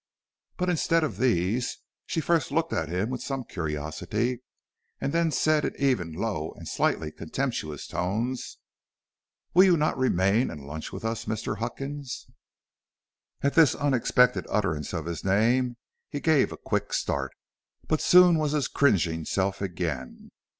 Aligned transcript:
But 0.57 0.67
instead 0.67 1.03
of 1.03 1.19
these, 1.19 1.77
she 2.07 2.21
first 2.21 2.51
looked 2.51 2.73
at 2.73 2.89
him 2.89 3.11
with 3.11 3.21
some 3.21 3.43
curiosity, 3.43 4.41
and 4.99 5.13
then 5.13 5.29
said 5.29 5.63
in 5.63 5.75
even, 5.79 6.11
low, 6.13 6.53
and 6.53 6.67
slightly 6.67 7.11
contemptuous 7.11 7.85
tones: 7.85 8.57
"Will 9.53 9.65
you 9.65 9.77
not 9.77 9.95
remain 9.99 10.49
and 10.49 10.65
lunch 10.65 10.91
with 10.91 11.05
us, 11.05 11.25
Mr. 11.25 11.57
Huckins?" 11.59 12.25
At 13.43 13.53
this 13.53 13.75
unexpected 13.75 14.47
utterance 14.49 14.91
of 14.91 15.05
his 15.05 15.23
name 15.23 15.77
he 16.09 16.19
gave 16.19 16.51
a 16.51 16.57
quick 16.57 16.93
start, 16.93 17.33
but 17.87 18.01
soon 18.01 18.39
was 18.39 18.53
his 18.53 18.67
cringing 18.67 19.23
self 19.23 19.61
again. 19.61 20.31